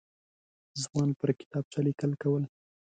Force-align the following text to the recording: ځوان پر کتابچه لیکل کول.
ځوان 0.83 1.09
پر 1.19 1.29
کتابچه 1.39 1.79
لیکل 1.87 2.11
کول. 2.21 2.43